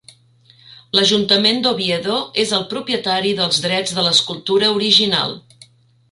[0.99, 5.37] L'Ajuntament d'Oviedo és el propietari dels drets de l'escultura original.